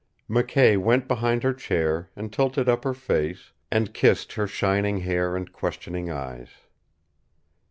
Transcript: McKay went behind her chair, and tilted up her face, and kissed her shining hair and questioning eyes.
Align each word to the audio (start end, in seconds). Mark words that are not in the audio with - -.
McKay 0.27 0.79
went 0.79 1.07
behind 1.07 1.43
her 1.43 1.53
chair, 1.53 2.09
and 2.15 2.33
tilted 2.33 2.67
up 2.67 2.83
her 2.85 2.93
face, 2.95 3.51
and 3.69 3.93
kissed 3.93 4.33
her 4.33 4.47
shining 4.47 5.01
hair 5.01 5.35
and 5.35 5.53
questioning 5.53 6.09
eyes. 6.09 6.49